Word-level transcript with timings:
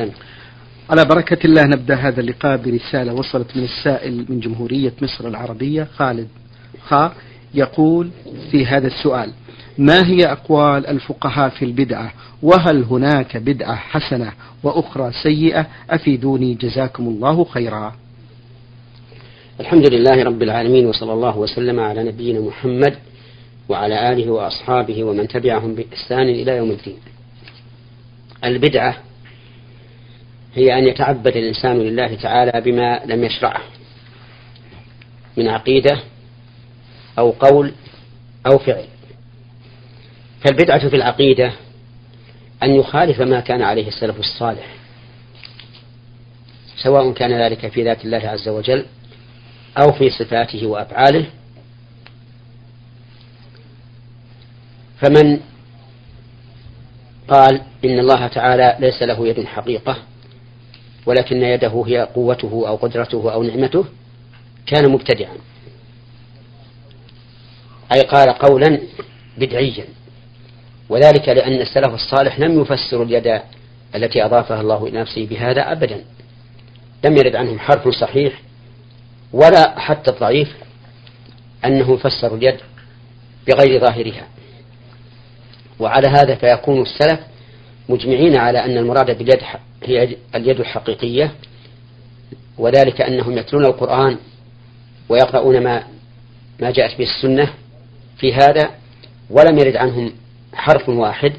أهلا. 0.00 0.10
على 0.90 1.04
بركة 1.04 1.46
الله 1.46 1.62
نبدأ 1.62 1.94
هذا 1.94 2.20
اللقاء 2.20 2.56
برسالة 2.56 3.12
وصلت 3.14 3.56
من 3.56 3.64
السائل 3.64 4.26
من 4.28 4.40
جمهورية 4.40 4.92
مصر 5.02 5.28
العربية 5.28 5.88
خالد 5.96 6.28
خا 6.88 7.12
يقول 7.54 8.10
في 8.50 8.66
هذا 8.66 8.86
السؤال 8.86 9.32
ما 9.78 10.06
هي 10.06 10.18
أقوال 10.24 10.86
الفقهاء 10.86 11.48
في 11.48 11.64
البدعة؟ 11.64 12.12
وهل 12.42 12.82
هناك 12.82 13.36
بدعة 13.36 13.76
حسنة 13.76 14.32
وأخرى 14.62 15.12
سيئة؟ 15.22 15.66
أفيدوني 15.90 16.54
جزاكم 16.54 17.08
الله 17.08 17.44
خيرا. 17.44 17.94
الحمد 19.60 19.94
لله 19.94 20.24
رب 20.24 20.42
العالمين 20.42 20.86
وصلى 20.86 21.12
الله 21.12 21.38
وسلم 21.38 21.80
على 21.80 22.04
نبينا 22.04 22.40
محمد 22.40 22.94
وعلى 23.68 24.12
آله 24.12 24.30
وأصحابه 24.30 25.04
ومن 25.04 25.28
تبعهم 25.28 25.74
بإحسان 25.74 26.28
إلى 26.28 26.56
يوم 26.56 26.70
الدين. 26.70 26.96
البدعة 28.44 29.05
هي 30.56 30.78
أن 30.78 30.88
يتعبد 30.88 31.36
الإنسان 31.36 31.78
لله 31.78 32.14
تعالى 32.14 32.60
بما 32.60 33.00
لم 33.06 33.24
يشرعه 33.24 33.62
من 35.36 35.48
عقيدة 35.48 36.00
أو 37.18 37.30
قول 37.30 37.72
أو 38.46 38.58
فعل. 38.58 38.84
فالبدعة 40.44 40.88
في 40.88 40.96
العقيدة 40.96 41.52
أن 42.62 42.74
يخالف 42.74 43.20
ما 43.20 43.40
كان 43.40 43.62
عليه 43.62 43.88
السلف 43.88 44.18
الصالح 44.18 44.66
سواء 46.76 47.12
كان 47.12 47.42
ذلك 47.42 47.68
في 47.68 47.84
ذات 47.84 48.04
الله 48.04 48.28
عز 48.28 48.48
وجل 48.48 48.86
أو 49.78 49.92
في 49.92 50.10
صفاته 50.10 50.66
وأفعاله. 50.66 51.26
فمن 55.00 55.40
قال 57.28 57.62
إن 57.84 57.98
الله 57.98 58.26
تعالى 58.26 58.76
ليس 58.80 59.02
له 59.02 59.28
يد 59.28 59.44
حقيقة 59.44 59.96
ولكن 61.06 61.42
يده 61.42 61.84
هي 61.86 62.08
قوته 62.14 62.64
أو 62.68 62.76
قدرته 62.76 63.32
أو 63.32 63.42
نعمته 63.42 63.84
كان 64.66 64.90
مبتدعا. 64.92 65.36
أي 67.94 68.00
قال 68.00 68.28
قولا 68.28 68.80
بدعيا. 69.38 69.84
وذلك 70.88 71.28
لأن 71.28 71.60
السلف 71.60 71.94
الصالح 71.94 72.40
لم 72.40 72.60
يفسروا 72.60 73.04
اليد 73.04 73.40
التي 73.94 74.24
أضافها 74.24 74.60
الله 74.60 74.86
إلى 74.86 75.00
نفسه 75.00 75.26
بهذا 75.26 75.72
أبدا. 75.72 76.04
لم 77.04 77.16
يرد 77.16 77.36
عنهم 77.36 77.58
حرف 77.58 77.88
صحيح 77.88 78.42
ولا 79.32 79.78
حتى 79.78 80.10
الضعيف 80.10 80.56
أنه 81.64 81.96
فسروا 81.96 82.36
اليد 82.36 82.56
بغير 83.48 83.80
ظاهرها. 83.80 84.26
وعلى 85.78 86.08
هذا 86.08 86.34
فيكون 86.34 86.82
السلف 86.82 87.20
مجمعين 87.88 88.36
على 88.36 88.64
أن 88.64 88.78
المراد 88.78 89.18
باليد 89.18 89.42
هي 89.84 90.16
اليد 90.34 90.60
الحقيقية 90.60 91.32
وذلك 92.58 93.00
أنهم 93.00 93.38
يتلون 93.38 93.64
القرآن 93.64 94.18
ويقرؤون 95.08 95.60
ما 95.60 95.84
ما 96.60 96.70
جاءت 96.70 96.98
به 96.98 97.04
السنة 97.04 97.52
في 98.18 98.34
هذا 98.34 98.70
ولم 99.30 99.58
يرد 99.58 99.76
عنهم 99.76 100.12
حرف 100.54 100.88
واحد 100.88 101.32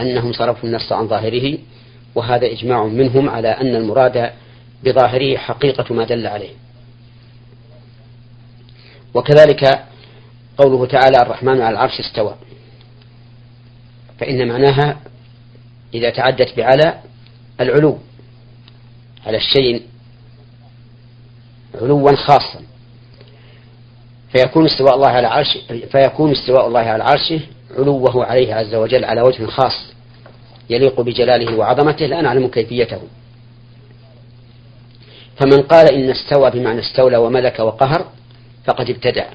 أنهم 0.00 0.32
صرفوا 0.32 0.68
النص 0.68 0.92
عن 0.92 1.08
ظاهره 1.08 1.58
وهذا 2.14 2.46
إجماع 2.46 2.84
منهم 2.84 3.28
على 3.28 3.48
أن 3.48 3.76
المراد 3.76 4.32
بظاهره 4.84 5.36
حقيقة 5.36 5.94
ما 5.94 6.04
دل 6.04 6.26
عليه. 6.26 6.50
وكذلك 9.14 9.84
قوله 10.58 10.86
تعالى 10.86 11.16
الرحمن 11.22 11.60
على 11.60 11.70
العرش 11.70 12.00
استوى 12.00 12.36
فإن 14.18 14.48
معناها 14.48 14.96
إذا 15.94 16.10
تعدت 16.10 16.56
بعلى 16.56 16.94
العلو 17.60 17.98
على 19.26 19.36
الشيء 19.36 19.82
علوا 21.80 22.16
خاصا. 22.16 22.60
فيكون 24.32 24.66
استواء 24.66 24.94
الله 24.94 25.08
على 25.08 25.26
عرش 25.26 25.58
فيكون 25.92 26.32
استواء 26.32 26.66
الله 26.66 26.80
على 26.80 27.04
عرشه 27.04 27.40
علوه 27.78 28.24
عليه 28.24 28.54
عز 28.54 28.74
وجل 28.74 29.04
على 29.04 29.22
وجه 29.22 29.46
خاص 29.46 29.92
يليق 30.70 31.00
بجلاله 31.00 31.56
وعظمته 31.56 32.06
لا 32.06 32.20
نعلم 32.20 32.48
كيفيته. 32.48 33.00
فمن 35.36 35.62
قال 35.62 35.94
إن 35.94 36.10
استوى 36.10 36.50
بمعنى 36.50 36.80
استولى 36.80 37.16
وملك 37.16 37.58
وقهر 37.58 38.06
فقد 38.64 38.90
ابتدع 38.90 39.26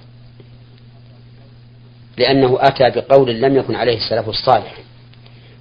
لأنه 2.18 2.57
أتى 2.62 2.90
بقول 2.90 3.41
لم 3.41 3.56
يكن 3.56 3.75
عليه 3.75 3.97
السلف 3.97 4.29
الصالح. 4.29 4.78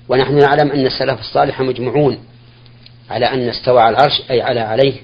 ونحن 0.08 0.38
نعلم 0.38 0.70
أن 0.70 0.86
السلف 0.86 1.20
الصالح 1.20 1.60
مجمعون 1.60 2.18
على 3.10 3.26
أن 3.26 3.48
استوى 3.48 3.80
على 3.80 3.96
العرش 3.96 4.22
أي 4.30 4.42
على 4.42 4.60
عليه 4.60 4.94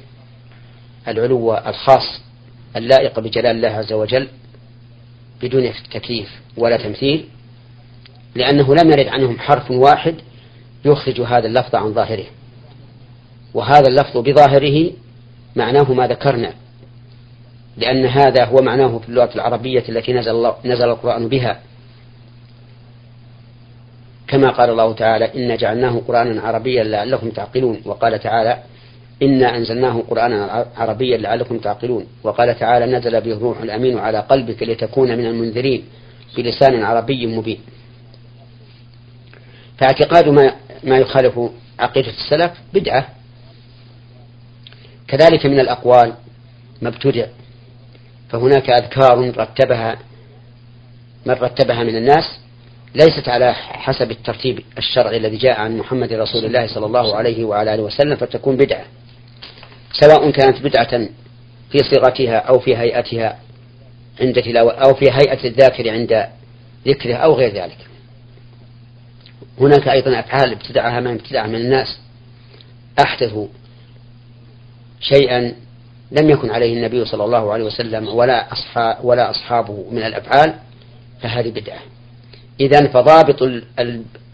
العلو 1.09 1.55
الخاص 1.55 2.21
اللائق 2.77 3.21
بجلال 3.21 3.57
الله 3.57 3.69
عز 3.69 3.93
وجل 3.93 4.29
بدون 5.43 5.73
تكييف 5.91 6.29
ولا 6.57 6.77
تمثيل 6.77 7.25
لأنه 8.35 8.75
لم 8.75 8.91
يرد 8.91 9.09
عنهم 9.09 9.39
حرف 9.39 9.71
واحد 9.71 10.15
يخرج 10.85 11.21
هذا 11.21 11.47
اللفظ 11.47 11.75
عن 11.75 11.95
ظاهره. 11.95 12.25
وهذا 13.55 13.85
اللفظ 13.89 14.17
بظاهره 14.17 14.91
معناه 15.57 15.93
ما 15.93 16.07
ذكرنا 16.07 16.53
لأن 17.77 18.07
هذا 18.07 18.45
هو 18.45 18.63
معناه 18.63 18.99
في 18.99 19.09
اللغة 19.09 19.35
العربية 19.35 19.85
التي 19.89 20.13
نزل, 20.13 20.31
الله 20.31 20.55
نزل 20.65 20.85
القرآن 20.85 21.29
بها. 21.29 21.61
كما 24.29 24.51
قال 24.51 24.71
الله 24.71 24.93
تعالى 24.93 25.35
إنا 25.35 25.57
جعلناه 25.57 26.03
قرآنا 26.09 26.43
عربيا 26.43 26.85
لعلكم 26.85 27.31
تعقلون 27.31 27.81
وقال 27.85 28.21
تعالى 28.21 28.63
إنا 29.23 29.57
أنزلناه 29.57 30.03
قرآنا 30.11 30.67
عربيا 30.77 31.17
لعلكم 31.17 31.59
تعقلون 31.59 32.07
وقال 32.23 32.59
تعالى 32.59 32.87
نزل 32.87 33.21
به 33.21 33.33
الروح 33.33 33.61
الأمين 33.61 33.99
على 33.99 34.19
قلبك 34.19 34.63
لتكون 34.63 35.19
من 35.19 35.27
المنذرين 35.27 35.85
بلسان 36.37 36.83
عربي 36.83 37.27
مبين. 37.27 37.59
فاعتقاد 39.79 40.29
ما 40.29 40.53
ما 40.85 40.99
يخالف 40.99 41.41
عقيدة 41.79 42.09
السلف 42.09 42.53
بدعة. 42.75 43.09
كذلك 45.09 45.47
من 45.47 45.61
الأقوال 45.61 46.13
ما 46.83 46.89
ابتدع 46.89 47.27
فهناك 48.29 48.71
أذكار 48.71 49.31
رتبها 49.39 49.99
من 51.27 51.35
رتبها 51.35 51.85
من 51.85 51.97
الناس 51.97 52.25
ليست 52.97 53.29
على 53.29 53.55
حسب 53.55 54.11
الترتيب 54.11 54.61
الشرعي 54.79 55.17
الذي 55.17 55.37
جاء 55.37 55.61
عن 55.61 55.77
محمد 55.77 56.13
رسول 56.13 56.45
الله 56.45 56.67
صلى 56.67 56.87
الله 56.87 57.17
عليه 57.17 57.45
وعلى 57.45 57.75
آله 57.75 57.83
وسلم 57.83 58.17
فتكون 58.17 58.57
بدعة. 58.57 58.85
سواء 59.93 60.31
كانت 60.31 60.63
بدعة 60.63 61.09
في 61.71 61.79
صيغتها 61.79 62.37
أو 62.37 62.59
في 62.59 62.77
هيئتها 62.77 63.39
عند 64.21 64.43
تلاوة 64.43 64.73
أو 64.73 64.95
في 64.95 65.11
هيئة 65.11 65.49
الذاكر 65.49 65.91
عند 65.91 66.27
ذكره 66.87 67.15
أو 67.15 67.35
غير 67.35 67.55
ذلك. 67.55 67.79
هناك 69.61 69.89
أيضا 69.89 70.19
أفعال 70.21 70.53
ابتدعها 70.53 71.01
من 71.01 71.11
ابتدعها 71.11 71.47
من 71.47 71.55
الناس. 71.55 71.99
أحدثوا 73.05 73.47
شيئا 75.01 75.53
لم 76.13 76.31
يكن 76.31 76.51
عليه 76.51 76.75
النبي 76.75 77.05
صلى 77.05 77.25
الله 77.25 77.53
عليه 77.53 77.65
وسلم 77.65 78.09
ولا 78.09 78.53
أصحاب 78.53 79.05
ولا 79.05 79.31
أصحابه 79.31 79.85
من 79.91 80.03
الأفعال 80.03 80.55
فهذه 81.23 81.51
بدعة. 81.51 81.96
إذا 82.61 82.89
فضابط 82.89 83.43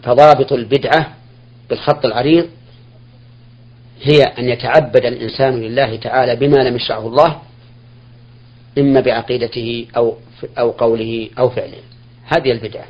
فضابط 0.03 0.53
البدعة 0.53 1.13
بالخط 1.69 2.05
العريض 2.05 2.49
هي 4.01 4.21
أن 4.21 4.49
يتعبد 4.49 5.05
الإنسان 5.05 5.61
لله 5.61 5.95
تعالى 5.95 6.35
بما 6.35 6.57
لم 6.57 6.75
يشرعه 6.75 7.07
الله 7.07 7.41
إما 8.77 8.99
بعقيدته 8.99 9.87
أو 9.97 10.17
أو 10.57 10.71
قوله 10.71 11.29
أو 11.39 11.49
فعله. 11.49 11.77
هذه 12.25 12.51
البدعة. 12.51 12.85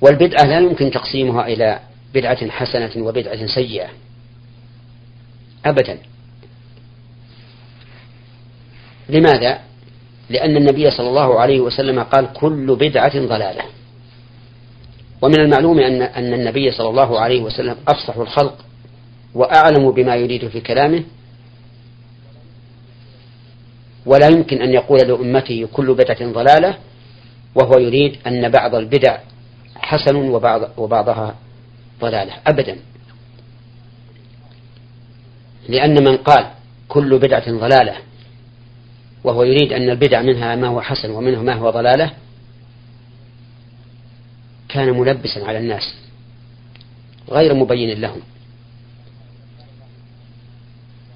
والبدعة 0.00 0.44
لا 0.44 0.60
يمكن 0.60 0.90
تقسيمها 0.90 1.46
إلى 1.46 1.80
بدعة 2.14 2.50
حسنة 2.50 2.90
وبدعة 2.96 3.46
سيئة. 3.46 3.88
أبدا. 5.66 5.98
لماذا؟ 9.08 9.63
لأن 10.30 10.56
النبي 10.56 10.90
صلى 10.90 11.08
الله 11.08 11.40
عليه 11.40 11.60
وسلم 11.60 12.00
قال 12.02 12.32
كل 12.32 12.76
بدعة 12.76 13.26
ضلالة. 13.26 13.62
ومن 15.22 15.40
المعلوم 15.40 15.78
أن 15.78 16.02
أن 16.02 16.32
النبي 16.32 16.70
صلى 16.70 16.88
الله 16.88 17.20
عليه 17.20 17.42
وسلم 17.42 17.76
أفصح 17.88 18.16
الخلق 18.16 18.64
وأعلم 19.34 19.90
بما 19.90 20.16
يريد 20.16 20.48
في 20.48 20.60
كلامه. 20.60 21.02
ولا 24.06 24.28
يمكن 24.28 24.62
أن 24.62 24.72
يقول 24.74 24.98
لأمته 25.08 25.68
كل 25.72 25.94
بدعة 25.94 26.32
ضلالة 26.32 26.78
وهو 27.54 27.78
يريد 27.78 28.16
أن 28.26 28.48
بعض 28.48 28.74
البدع 28.74 29.18
حسن 29.76 30.16
وبعض 30.16 30.70
وبعضها 30.76 31.34
ضلالة. 32.00 32.32
أبدا. 32.46 32.76
لأن 35.68 36.04
من 36.04 36.16
قال 36.16 36.46
كل 36.88 37.18
بدعة 37.18 37.50
ضلالة 37.50 37.96
وهو 39.24 39.42
يريد 39.42 39.72
أن 39.72 39.90
البدع 39.90 40.22
منها 40.22 40.56
ما 40.56 40.68
هو 40.68 40.80
حسن 40.80 41.10
ومنه 41.10 41.42
ما 41.42 41.54
هو 41.54 41.70
ضلالة 41.70 42.10
كان 44.68 44.90
ملبسا 44.90 45.44
على 45.44 45.58
الناس 45.58 45.94
غير 47.30 47.54
مبين 47.54 48.00
لهم. 48.00 48.20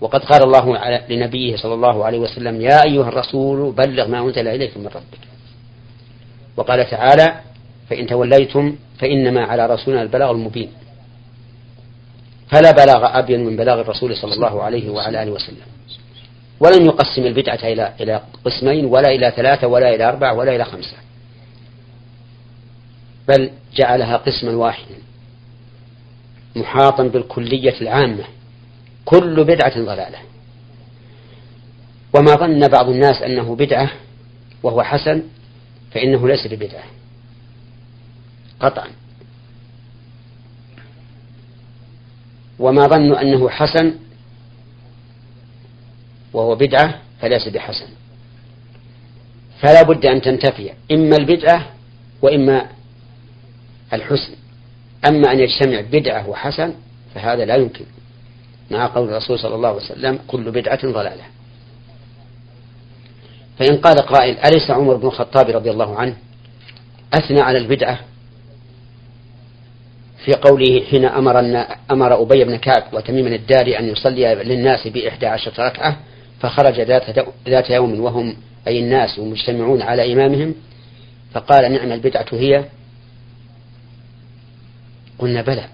وقد 0.00 0.24
قال 0.24 0.42
الله 0.42 0.98
لنبيه 1.08 1.56
صلى 1.56 1.74
الله 1.74 2.04
عليه 2.04 2.18
وسلم 2.18 2.60
يا 2.60 2.84
أيها 2.84 3.08
الرسول 3.08 3.72
بلغ 3.72 4.08
ما 4.08 4.20
أنزل 4.20 4.48
إليك 4.48 4.76
من 4.76 4.86
ربك. 4.86 5.18
وقال 6.56 6.90
تعالى 6.90 7.40
فإن 7.90 8.06
توليتم 8.06 8.76
فإنما 8.98 9.44
على 9.44 9.66
رسولنا 9.66 10.02
البلاغ 10.02 10.30
المبين. 10.30 10.70
فلا 12.50 12.70
بلاغ 12.70 13.18
أبين 13.18 13.44
من 13.44 13.56
بلاغ 13.56 13.80
الرسول 13.80 14.16
صلى 14.16 14.34
الله 14.34 14.62
عليه 14.62 14.90
وعلى 14.90 15.22
آله 15.22 15.30
وسلم. 15.30 15.77
ولم 16.60 16.86
يقسم 16.86 17.22
البدعة 17.22 17.58
إلى 17.62 17.94
إلى 18.00 18.22
قسمين 18.44 18.84
ولا 18.84 19.08
إلى 19.08 19.32
ثلاثة 19.36 19.66
ولا 19.66 19.94
إلى 19.94 20.08
أربعة 20.08 20.34
ولا 20.34 20.56
إلى 20.56 20.64
خمسة. 20.64 20.96
بل 23.28 23.50
جعلها 23.74 24.16
قسما 24.16 24.56
واحدا. 24.56 24.94
محاطا 26.56 27.02
بالكلية 27.02 27.80
العامة. 27.80 28.24
كل 29.04 29.44
بدعة 29.44 29.74
ضلالة. 29.84 30.18
وما 32.14 32.34
ظن 32.34 32.68
بعض 32.68 32.88
الناس 32.88 33.22
أنه 33.22 33.56
بدعة 33.56 33.90
وهو 34.62 34.82
حسن 34.82 35.22
فإنه 35.90 36.28
ليس 36.28 36.46
ببدعة. 36.46 36.84
قطعا. 38.60 38.88
وما 42.58 42.86
ظنوا 42.86 43.22
أنه 43.22 43.48
حسن 43.48 43.94
وهو 46.32 46.54
بدعة 46.54 46.94
فليس 47.20 47.48
بحسن. 47.48 47.86
فلا 49.60 49.82
بد 49.82 50.06
أن 50.06 50.20
تنتفي 50.22 50.72
إما 50.92 51.16
البدعة 51.16 51.66
وإما 52.22 52.66
الحسن. 53.92 54.32
أما 55.08 55.32
أن 55.32 55.40
يجتمع 55.40 55.80
بدعة 55.80 56.28
وحسن 56.28 56.74
فهذا 57.14 57.44
لا 57.44 57.56
يمكن. 57.56 57.84
مع 58.70 58.86
قول 58.86 59.08
الرسول 59.08 59.38
صلى 59.38 59.54
الله 59.54 59.68
عليه 59.68 59.78
وسلم 59.78 60.18
كل 60.26 60.50
بدعة 60.50 60.80
ضلالة. 60.92 61.24
فإن 63.58 63.76
قال 63.76 63.96
قائل 63.98 64.38
أليس 64.38 64.70
عمر 64.70 64.96
بن 64.96 65.06
الخطاب 65.06 65.50
رضي 65.50 65.70
الله 65.70 65.96
عنه 65.96 66.16
أثنى 67.14 67.40
على 67.40 67.58
البدعة؟ 67.58 67.98
في 70.24 70.32
قوله 70.32 70.84
حين 70.90 71.04
أمر 71.04 71.64
أمر 71.90 72.22
أبي 72.22 72.44
بن 72.44 72.56
كعب 72.56 72.82
وتميم 72.92 73.26
الداري 73.26 73.78
أن 73.78 73.88
يصلي 73.88 74.34
للناس 74.34 74.88
بإحدى 74.88 75.26
عشرة 75.26 75.66
ركعة 75.66 75.96
فخرج 76.40 76.80
ذات, 76.80 77.18
ذات 77.48 77.70
يوم 77.70 78.00
وهم 78.00 78.36
أي 78.68 78.78
الناس 78.80 79.18
مجتمعون 79.18 79.82
على 79.82 80.12
إمامهم 80.12 80.54
فقال 81.32 81.72
نعم 81.72 81.92
البدعة 81.92 82.26
هي؟ 82.32 82.64
قلنا 85.18 85.42
بلى. 85.42 85.64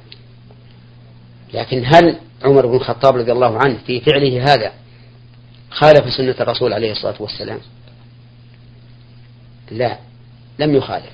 لكن 1.55 1.85
هل 1.87 2.17
عمر 2.45 2.67
بن 2.67 2.75
الخطاب 2.77 3.17
رضي 3.17 3.33
الله 3.33 3.59
عنه 3.59 3.79
في 3.87 4.01
فعله 4.01 4.43
هذا 4.45 4.73
خالف 5.71 6.13
سنة 6.17 6.35
الرسول 6.41 6.73
عليه 6.73 6.93
الصلاة 6.93 7.23
والسلام؟ 7.23 7.59
لا 9.71 9.99
لم 10.59 10.75
يخالف. 10.75 11.13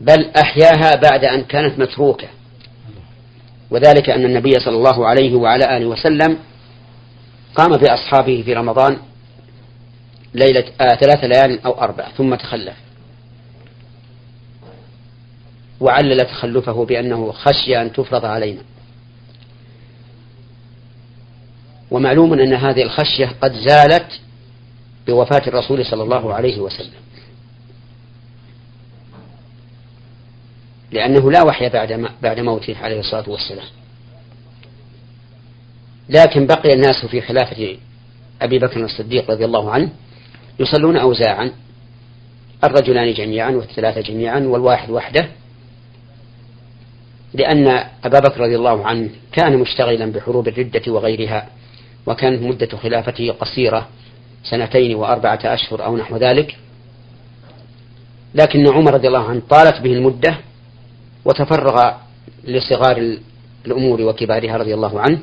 بل 0.00 0.30
أحياها 0.42 0.92
بعد 1.02 1.24
أن 1.24 1.44
كانت 1.44 1.78
متروكة. 1.78 2.28
وذلك 3.70 4.10
أن 4.10 4.24
النبي 4.24 4.52
صلى 4.64 4.76
الله 4.76 5.06
عليه 5.06 5.34
وعلى 5.34 5.76
آله 5.76 5.86
وسلم 5.86 6.38
قام 7.56 7.76
بأصحابه 7.76 8.42
في 8.42 8.54
رمضان 8.54 8.98
ليلة 10.34 10.64
آه 10.80 10.94
ثلاث 10.94 11.24
ليال 11.24 11.64
أو 11.64 11.80
أربع 11.80 12.08
ثم 12.08 12.34
تخلف. 12.34 12.76
وعلل 15.80 16.24
تخلفه 16.24 16.84
بأنه 16.84 17.32
خشي 17.32 17.82
أن 17.82 17.92
تفرض 17.92 18.24
علينا. 18.24 18.62
ومعلوم 21.90 22.32
أن 22.32 22.52
هذه 22.52 22.82
الخشية 22.82 23.32
قد 23.40 23.52
زالت 23.52 24.20
بوفاة 25.06 25.48
الرسول 25.48 25.86
صلى 25.86 26.02
الله 26.02 26.34
عليه 26.34 26.60
وسلم. 26.60 27.00
لأنه 30.92 31.30
لا 31.30 31.42
وحي 31.42 31.68
بعد 31.68 32.10
بعد 32.22 32.40
موته 32.40 32.76
عليه 32.78 33.00
الصلاة 33.00 33.30
والسلام. 33.30 33.66
لكن 36.08 36.46
بقي 36.46 36.70
الناس 36.74 37.06
في 37.06 37.20
خلافة 37.20 37.76
أبي 38.42 38.58
بكر 38.58 38.84
الصديق 38.84 39.30
رضي 39.30 39.44
الله 39.44 39.70
عنه 39.70 39.90
يصلون 40.60 40.96
أوزاعا 40.96 41.52
الرجلان 42.64 43.12
جميعا 43.12 43.50
والثلاثة 43.50 44.00
جميعا 44.00 44.40
والواحد 44.40 44.90
وحده 44.90 45.28
لأن 47.34 47.68
أبا 48.04 48.18
بكر 48.18 48.40
رضي 48.40 48.56
الله 48.56 48.86
عنه 48.86 49.10
كان 49.32 49.58
مشتغلا 49.58 50.12
بحروب 50.12 50.48
الردة 50.48 50.92
وغيرها 50.92 51.48
وكانت 52.06 52.42
مدة 52.42 52.76
خلافته 52.76 53.32
قصيرة 53.32 53.88
سنتين 54.44 54.94
وأربعة 54.94 55.40
أشهر 55.44 55.84
أو 55.84 55.96
نحو 55.96 56.16
ذلك. 56.16 56.56
لكن 58.34 58.68
عمر 58.68 58.94
رضي 58.94 59.08
الله 59.08 59.28
عنه 59.28 59.42
طالت 59.50 59.80
به 59.80 59.92
المدة 59.92 60.36
وتفرغ 61.24 61.92
لصغار 62.44 63.16
الأمور 63.66 64.00
وكبارها 64.02 64.56
رضي 64.56 64.74
الله 64.74 65.00
عنه. 65.00 65.18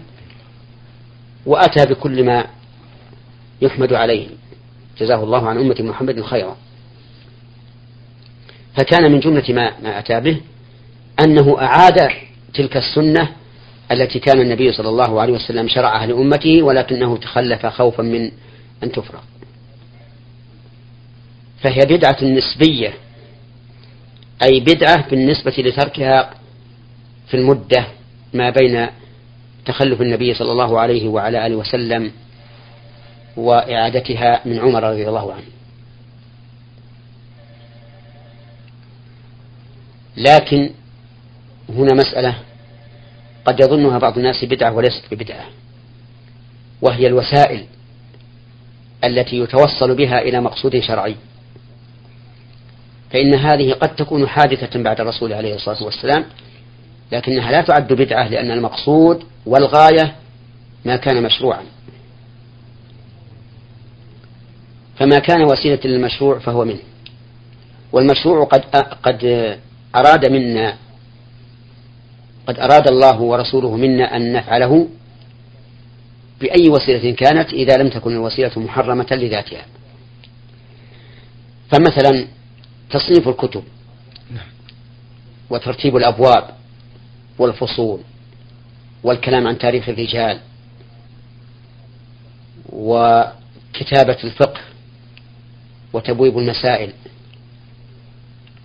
وأتى 1.45 1.85
بكل 1.85 2.23
ما 2.23 2.45
يحمد 3.61 3.93
عليه. 3.93 4.27
جزاه 4.99 5.23
الله 5.23 5.49
عن 5.49 5.57
أمة 5.57 5.75
محمد 5.79 6.21
خيرا. 6.21 6.57
فكان 8.77 9.11
من 9.11 9.19
جملة 9.19 9.43
ما, 9.49 9.79
ما 9.83 9.99
أتى 9.99 10.19
به 10.19 10.41
أنه 11.25 11.61
أعاد 11.61 12.09
تلك 12.53 12.77
السنة 12.77 13.29
التي 13.91 14.19
كان 14.19 14.41
النبي 14.41 14.71
صلى 14.71 14.89
الله 14.89 15.21
عليه 15.21 15.33
وسلم 15.33 15.67
شرعها 15.67 16.05
لأمته 16.05 16.63
ولكنه 16.63 17.17
تخلف 17.17 17.65
خوفا 17.65 18.03
من 18.03 18.31
أن 18.83 18.91
تفرغ 18.91 19.19
فهي 21.63 21.79
بدعة 21.85 22.17
نسبية 22.23 22.93
أي 24.43 24.59
بدعة 24.59 25.09
بالنسبة 25.09 25.53
لتركها 25.57 26.33
في 27.27 27.37
المدة 27.37 27.87
ما 28.33 28.49
بين 28.49 28.87
تخلف 29.65 30.01
النبي 30.01 30.33
صلى 30.33 30.51
الله 30.51 30.79
عليه 30.79 31.07
وعلى 31.07 31.47
آله 31.47 31.55
وسلم 31.55 32.11
وإعادتها 33.37 34.41
من 34.45 34.59
عمر 34.59 34.83
رضي 34.83 35.07
الله 35.07 35.33
عنه. 35.33 35.43
لكن 40.17 40.69
هنا 41.69 41.93
مسألة 41.93 42.35
قد 43.45 43.59
يظنها 43.59 43.97
بعض 43.99 44.17
الناس 44.17 44.45
بدعة 44.45 44.73
وليست 44.73 45.03
ببدعة 45.11 45.45
وهي 46.81 47.07
الوسائل 47.07 47.65
التي 49.03 49.39
يتوصل 49.39 49.95
بها 49.95 50.21
إلى 50.21 50.41
مقصود 50.41 50.79
شرعي. 50.79 51.15
فإن 53.11 53.35
هذه 53.35 53.73
قد 53.73 53.95
تكون 53.95 54.27
حادثة 54.27 54.83
بعد 54.83 55.01
الرسول 55.01 55.33
عليه 55.33 55.55
الصلاة 55.55 55.83
والسلام 55.83 56.25
لكنها 57.13 57.51
لا 57.51 57.61
تعد 57.61 57.93
بدعة 57.93 58.27
لأن 58.27 58.51
المقصود 58.51 59.23
والغاية 59.45 60.15
ما 60.85 60.95
كان 60.95 61.23
مشروعا. 61.23 61.63
فما 64.95 65.19
كان 65.19 65.43
وسيلة 65.43 65.79
للمشروع 65.85 66.39
فهو 66.39 66.65
منه. 66.65 66.79
والمشروع 67.91 68.43
قد 68.43 68.61
قد 69.03 69.57
أراد 69.95 70.31
منا 70.31 70.77
قد 72.47 72.59
أراد 72.59 72.87
الله 72.87 73.21
ورسوله 73.21 73.75
منا 73.75 74.15
أن 74.15 74.33
نفعله 74.33 74.87
بأي 76.41 76.69
وسيلة 76.69 77.15
كانت 77.15 77.53
إذا 77.53 77.77
لم 77.77 77.89
تكن 77.89 78.11
الوسيلة 78.11 78.59
محرمة 78.59 79.07
لذاتها. 79.11 79.65
فمثلا 81.71 82.27
تصنيف 82.89 83.27
الكتب 83.27 83.63
وترتيب 85.49 85.97
الأبواب. 85.97 86.62
والفصول 87.39 87.99
والكلام 89.03 89.47
عن 89.47 89.57
تاريخ 89.57 89.89
الرجال 89.89 90.39
وكتابة 92.69 94.17
الفقه 94.23 94.61
وتبويب 95.93 96.37
المسائل 96.37 96.93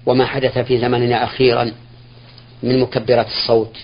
وما 0.07 0.27
حدث 0.27 0.59
في 0.59 0.81
زمننا 0.81 1.25
أخيرا 1.25 1.73
من 2.63 2.81
مكبرات 2.81 3.27
الصوت 3.27 3.77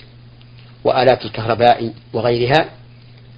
وآلات 0.85 1.25
الكهرباء 1.25 1.93
وغيرها 2.13 2.69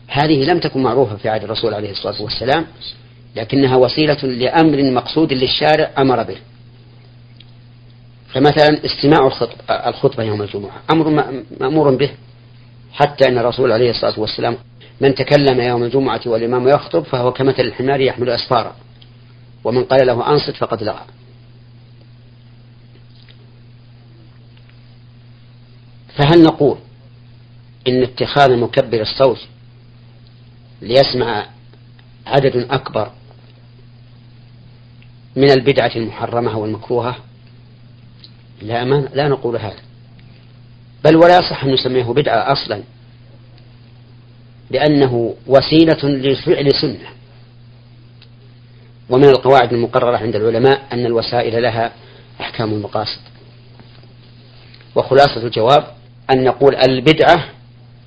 هذه 0.09 0.45
لم 0.45 0.59
تكن 0.59 0.83
معروفة 0.83 1.17
في 1.17 1.29
عهد 1.29 1.45
الرسول 1.45 1.75
عليه 1.75 1.91
الصلاة 1.91 2.23
والسلام 2.23 2.67
لكنها 3.37 3.77
وسيلة 3.77 4.23
لأمر 4.23 4.91
مقصود 4.91 5.33
للشارع 5.33 5.91
أمر 5.99 6.23
به. 6.23 6.37
فمثلا 8.37 8.85
استماع 8.85 9.31
الخطبة 9.71 10.23
يوم 10.23 10.43
الجمعة 10.43 10.83
أمر 10.91 11.11
مأمور 11.61 11.95
به 11.95 12.11
حتى 12.93 13.29
أن 13.29 13.39
الرسول 13.39 13.73
عليه 13.73 13.91
الصلاة 13.91 14.21
والسلام 14.21 14.57
من 15.01 15.15
تكلم 15.15 15.61
يوم 15.61 15.83
الجمعة 15.83 16.21
والإمام 16.27 16.69
يخطب 16.69 17.03
فهو 17.03 17.33
كمثل 17.33 17.63
الحمار 17.63 18.01
يحمل 18.01 18.31
أسفارا 18.31 18.77
ومن 19.65 19.85
قال 19.85 20.07
له 20.07 20.31
أنصت 20.31 20.57
فقد 20.57 20.83
لغى. 20.83 21.05
فهل 26.17 26.43
نقول 26.43 26.79
إن 27.89 28.03
اتخاذ 28.03 28.57
مكبر 28.57 29.01
الصوت 29.01 29.39
ليسمع 30.83 31.47
عدد 32.27 32.57
أكبر 32.71 33.11
من 35.37 35.51
البدعة 35.51 35.93
المحرمة 35.97 36.59
والمكروهة؟ 36.59 37.17
لا 38.63 38.85
ما 38.85 39.09
لا 39.15 39.29
نقول 39.29 39.57
هذا. 39.57 39.81
بل 41.05 41.17
ولا 41.17 41.39
يصح 41.39 41.65
أن 41.65 41.73
نسميه 41.73 42.05
بدعة 42.05 42.53
أصلا. 42.53 42.83
لأنه 44.71 45.35
وسيلة 45.47 46.05
لفعل 46.05 46.73
سنة. 46.81 47.09
ومن 49.11 49.25
القواعد 49.25 49.73
المقررة 49.73 50.17
عند 50.17 50.37
العلماء 50.37 50.83
أن 50.93 51.07
الوسائل 51.07 51.63
لها 51.63 51.93
أحكام 52.41 52.73
المقاصد. 52.73 53.21
وخلاصة 54.95 55.43
الجواب 55.43 55.87
أن 56.31 56.45
نقول 56.45 56.77
البدعة 56.77 57.49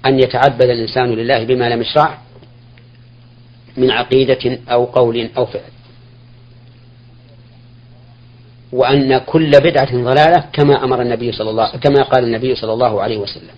أن 0.05 0.19
يتعبد 0.19 0.61
الإنسان 0.69 1.09
لله 1.09 1.43
بما 1.43 1.69
لم 1.69 1.81
يشرع 1.81 2.17
من 3.77 3.91
عقيدة 3.91 4.59
أو 4.71 4.85
قول 4.85 5.29
أو 5.37 5.45
فعل. 5.45 5.78
وأن 8.71 9.17
كل 9.17 9.51
بدعة 9.51 9.91
ضلالة 9.91 10.45
كما 10.53 10.83
أمر 10.83 11.01
النبي 11.01 11.31
صلى 11.31 11.49
الله 11.49 11.77
كما 11.77 12.03
قال 12.03 12.23
النبي 12.23 12.55
صلى 12.55 12.73
الله 12.73 13.01
عليه 13.01 13.17
وسلم. 13.17 13.55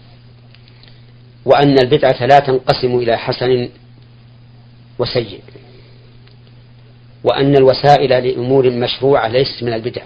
وأن 1.46 1.80
البدعة 1.80 2.26
لا 2.26 2.40
تنقسم 2.40 2.96
إلى 2.96 3.18
حسن 3.18 3.70
وسيء. 5.00 5.42
وأن 7.24 7.56
الوسائل 7.56 8.10
لأمور 8.28 8.70
مشروعة 8.70 9.28
ليست 9.28 9.64
من 9.64 9.74
البدع. 9.74 10.02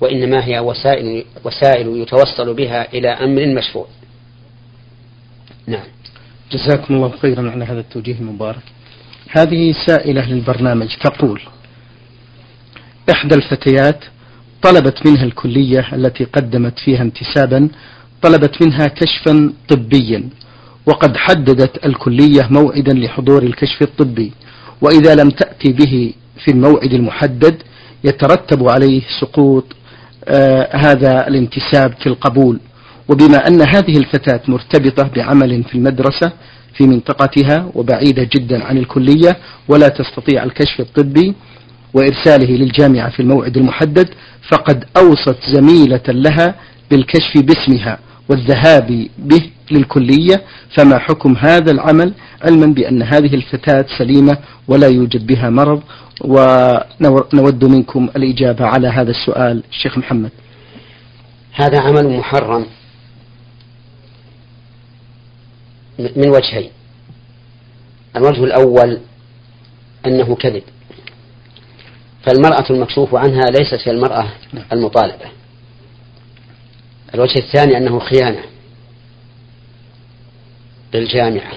وإنما 0.00 0.44
هي 0.44 0.58
وسائل 0.58 1.24
وسائل 1.44 1.96
يتوصل 1.96 2.54
بها 2.54 2.92
إلى 2.92 3.08
أمر 3.08 3.46
مشروع. 3.46 3.86
نعم. 5.66 5.86
جزاكم 6.52 6.94
الله 6.94 7.12
خيرا 7.22 7.50
على 7.50 7.64
هذا 7.64 7.80
التوجيه 7.80 8.14
المبارك. 8.14 8.62
هذه 9.30 9.74
سائلة 9.86 10.26
للبرنامج. 10.26 10.96
تقول 10.96 11.42
إحدى 13.10 13.34
الفتيات 13.34 14.04
طلبت 14.62 15.06
منها 15.06 15.24
الكلية 15.24 15.88
التي 15.92 16.24
قدمت 16.24 16.78
فيها 16.78 17.02
انتسابا 17.02 17.68
طلبت 18.22 18.62
منها 18.62 18.86
كشفا 18.86 19.52
طبيا 19.68 20.28
وقد 20.86 21.16
حددت 21.16 21.86
الكلية 21.86 22.48
موعدا 22.50 22.92
لحضور 22.92 23.42
الكشف 23.42 23.82
الطبي. 23.82 24.32
وإذا 24.80 25.14
لم 25.14 25.30
تأتي 25.30 25.72
به 25.72 26.12
في 26.44 26.50
الموعد 26.50 26.92
المحدد 26.92 27.62
يترتب 28.04 28.68
عليه 28.68 29.02
سقوط 29.20 29.64
آه 30.24 30.76
هذا 30.76 31.28
الانتساب 31.28 31.92
في 32.00 32.06
القبول. 32.06 32.60
وبما 33.08 33.46
أن 33.46 33.60
هذه 33.62 33.96
الفتاة 33.98 34.40
مرتبطة 34.48 35.02
بعمل 35.16 35.64
في 35.64 35.74
المدرسة 35.74 36.32
في 36.74 36.84
منطقتها 36.84 37.70
وبعيدة 37.74 38.28
جدا 38.34 38.64
عن 38.64 38.78
الكلية 38.78 39.36
ولا 39.68 39.88
تستطيع 39.88 40.44
الكشف 40.44 40.80
الطبي 40.80 41.34
وإرساله 41.94 42.56
للجامعة 42.56 43.10
في 43.10 43.20
الموعد 43.20 43.56
المحدد 43.56 44.08
فقد 44.50 44.84
أوصت 44.96 45.36
زميلة 45.54 46.02
لها 46.08 46.54
بالكشف 46.90 47.38
باسمها 47.42 47.98
والذهاب 48.28 49.08
به 49.18 49.50
للكلية 49.70 50.42
فما 50.76 50.98
حكم 50.98 51.36
هذا 51.36 51.70
العمل؟ 51.72 52.14
علما 52.42 52.66
بأن 52.66 53.02
هذه 53.02 53.34
الفتاة 53.34 53.84
سليمة 53.98 54.38
ولا 54.68 54.88
يوجد 54.88 55.26
بها 55.26 55.50
مرض 55.50 55.82
ونود 56.24 57.64
منكم 57.64 58.08
الإجابة 58.16 58.66
على 58.66 58.88
هذا 58.88 59.10
السؤال 59.10 59.62
الشيخ 59.70 59.98
محمد. 59.98 60.30
هذا 61.52 61.80
عمل 61.80 62.08
محرم. 62.18 62.66
من 65.98 66.28
وجهين. 66.28 66.70
الوجه 68.16 68.44
الأول 68.44 68.98
أنه 70.06 70.34
كذب. 70.34 70.62
فالمرأة 72.22 72.64
المكشوف 72.70 73.14
عنها 73.14 73.42
ليست 73.44 73.88
هي 73.88 73.92
المرأة 73.92 74.32
نعم. 74.52 74.64
المطالبة. 74.72 75.26
الوجه 77.14 77.38
الثاني 77.38 77.76
أنه 77.76 77.98
خيانة 77.98 78.42
للجامعة. 80.94 81.52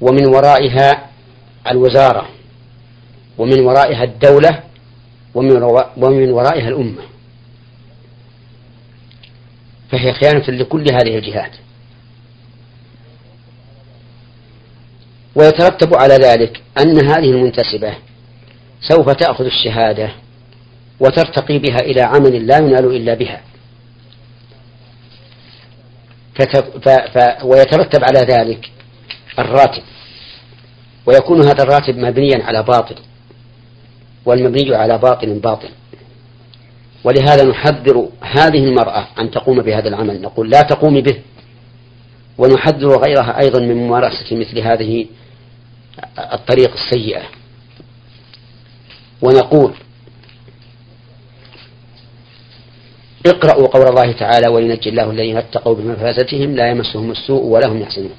ومن 0.00 0.26
ورائها 0.26 1.10
الوزارة 1.70 2.28
ومن 3.38 3.60
ورائها 3.60 4.04
الدولة 4.04 4.62
ومن 5.34 6.30
ورائها 6.30 6.68
الأمة. 6.68 7.02
فهي 9.90 10.12
خيانة 10.12 10.44
لكل 10.48 10.84
هذه 10.92 11.18
الجهات. 11.18 11.52
ويترتب 15.34 15.94
على 15.94 16.14
ذلك 16.14 16.62
أن 16.78 17.08
هذه 17.10 17.30
المنتسبة 17.30 18.07
سوف 18.80 19.10
تأخذ 19.10 19.44
الشهادة 19.44 20.10
وترتقي 21.00 21.58
بها 21.58 21.78
إلى 21.80 22.00
عمل 22.00 22.46
لا 22.46 22.56
ينال 22.56 22.84
إلا 22.84 23.14
بها. 23.14 23.40
ف... 26.34 26.88
ف... 26.88 27.44
ويترتب 27.44 28.04
على 28.04 28.20
ذلك 28.20 28.70
الراتب. 29.38 29.82
ويكون 31.06 31.40
هذا 31.40 31.62
الراتب 31.62 31.96
مبنيا 31.98 32.44
على 32.44 32.62
باطل 32.62 32.94
والمبني 34.26 34.74
على 34.74 34.98
باطل 34.98 35.38
باطل. 35.38 35.68
ولهذا 37.04 37.44
نحذر 37.44 38.08
هذه 38.20 38.64
المرأة 38.64 39.06
أن 39.20 39.30
تقوم 39.30 39.62
بهذا 39.62 39.88
العمل. 39.88 40.22
نقول 40.22 40.50
لا 40.50 40.62
تقومي 40.62 41.02
به. 41.02 41.16
ونحذر 42.38 42.88
غيرها 42.88 43.40
أيضا 43.40 43.60
من 43.60 43.76
ممارسة 43.76 44.36
مثل 44.36 44.58
هذه 44.58 45.06
الطريق 46.32 46.72
السيئة. 46.72 47.22
ونقول 49.22 49.74
اقرأوا 53.26 53.66
قول 53.66 53.86
الله 53.88 54.12
تعالى 54.12 54.48
وينجي 54.48 54.88
الله 54.90 55.10
الذين 55.10 55.36
اتقوا 55.36 55.74
بمفازتهم 55.74 56.54
لا 56.54 56.70
يمسهم 56.70 57.10
السوء 57.10 57.42
ولا 57.42 57.68
هم 57.68 57.80
يحزنون. 57.80 58.14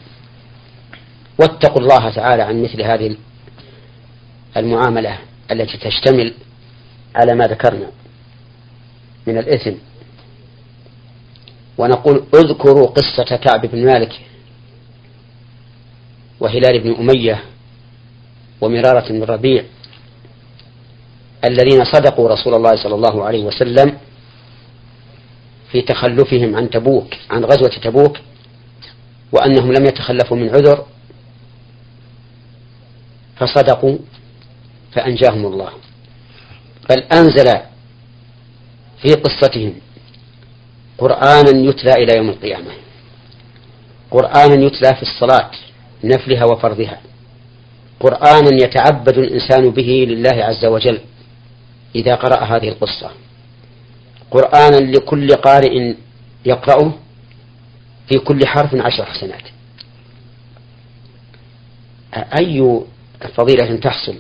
واتقوا 1.39 1.81
الله 1.81 2.09
تعالى 2.09 2.43
عن 2.43 2.63
مثل 2.63 2.81
هذه 2.81 3.15
المعاملة 4.57 5.17
التي 5.51 5.77
تشتمل 5.77 6.33
على 7.15 7.35
ما 7.35 7.47
ذكرنا 7.47 7.87
من 9.27 9.37
الإثم. 9.37 9.73
ونقول 11.77 12.23
اذكروا 12.35 12.87
قصة 12.87 13.35
كعب 13.35 13.65
بن 13.65 13.85
مالك 13.85 14.19
وهلال 16.39 16.79
بن 16.79 16.95
أمية 16.95 17.43
ومرارة 18.61 19.09
بن 19.09 19.23
الربيع 19.23 19.63
الذين 21.45 21.85
صدقوا 21.85 22.29
رسول 22.29 22.53
الله 22.53 22.75
صلى 22.83 22.95
الله 22.95 23.25
عليه 23.25 23.43
وسلم 23.43 23.97
في 25.71 25.81
تخلفهم 25.81 26.55
عن 26.55 26.69
تبوك 26.69 27.13
عن 27.29 27.45
غزوة 27.45 27.71
تبوك 27.83 28.17
وأنهم 29.31 29.73
لم 29.73 29.85
يتخلفوا 29.85 30.37
من 30.37 30.49
عذر 30.49 30.85
فصدقوا 33.35 33.97
فأنجاهم 34.91 35.45
الله. 35.45 35.69
بل 36.89 36.99
أنزل 36.99 37.45
في 39.01 39.13
قصتهم 39.13 39.73
قرآنا 40.97 41.49
يتلى 41.49 41.93
إلى 41.93 42.17
يوم 42.17 42.29
القيامة. 42.29 42.71
قرآنا 44.11 44.65
يتلى 44.65 44.95
في 44.95 45.01
الصلاة 45.01 45.51
نفلها 46.03 46.45
وفرضها. 46.45 47.01
قرآنا 47.99 48.49
يتعبد 48.63 49.17
الإنسان 49.17 49.69
به 49.69 50.05
لله 50.09 50.43
عز 50.43 50.65
وجل. 50.65 50.99
إذا 51.95 52.15
قرأ 52.15 52.43
هذه 52.43 52.69
القصة. 52.69 53.11
قرآنا 54.31 54.75
لكل 54.75 55.27
قارئ 55.27 55.95
يقرأه 56.45 56.93
في 58.09 58.19
كل 58.19 58.47
حرف 58.47 58.75
عشر 58.75 59.05
حسنات. 59.05 59.43
أي 62.13 62.81
فضيلة 63.35 63.75
تحصل؟ 63.75 64.15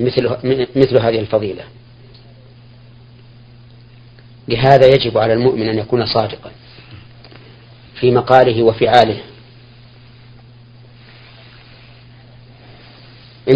مثل 0.00 0.36
مثل 0.76 0.98
هذه 0.98 1.20
الفضيلة. 1.20 1.64
لهذا 4.48 4.86
يجب 4.86 5.18
على 5.18 5.32
المؤمن 5.32 5.68
أن 5.68 5.78
يكون 5.78 6.06
صادقا 6.06 6.50
في 8.00 8.10
مقاله 8.10 8.62
وفعاله. 8.62 9.20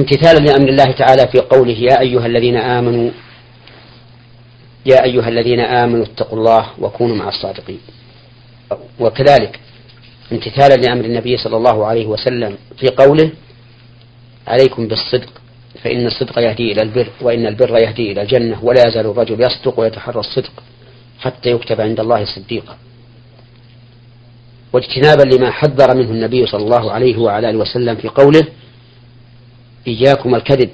امتثالا 0.03 0.39
لأمر 0.39 0.69
الله 0.69 0.93
تعالى 0.93 1.29
في 1.33 1.39
قوله 1.39 1.73
يا 1.73 2.01
أيها 2.01 2.27
الذين 2.27 2.57
آمنوا 2.57 3.11
يا 4.87 5.05
أيها 5.05 5.29
الذين 5.29 5.61
آمنوا 5.61 6.05
اتقوا 6.05 6.39
الله 6.39 6.67
وكونوا 6.79 7.17
مع 7.17 7.29
الصادقين. 7.29 7.81
وكذلك 9.01 9.61
امتثالا 10.33 10.75
لأمر 10.75 11.05
النبي 11.05 11.37
صلى 11.37 11.57
الله 11.57 11.87
عليه 11.87 12.07
وسلم 12.07 12.57
في 12.79 12.89
قوله 12.89 13.31
عليكم 14.47 14.89
بالصدق 14.89 15.29
فإن 15.83 16.07
الصدق 16.07 16.39
يهدي 16.39 16.73
إلى 16.73 16.83
البر 16.83 17.09
وإن 17.21 17.47
البر 17.47 17.79
يهدي 17.79 18.13
إلى 18.13 18.23
الجنة 18.23 18.65
ولا 18.65 18.89
يزال 18.89 19.07
الرجل 19.07 19.41
يصدق 19.41 19.81
ويتحرى 19.81 20.21
الصدق 20.21 20.53
حتى 21.21 21.51
يكتب 21.51 21.81
عند 21.81 22.01
الله 22.01 22.25
صديقا. 22.25 22.77
واجتنابا 24.73 25.23
لما 25.23 25.51
حذر 25.51 25.97
منه 25.97 26.11
النبي 26.11 26.47
صلى 26.47 26.65
الله 26.65 26.93
عليه 26.93 27.19
وعلى 27.19 27.51
آله 27.51 27.59
وسلم 27.59 27.97
في 27.97 28.09
قوله 28.09 28.43
إياكم 29.87 30.35
الكذب 30.35 30.71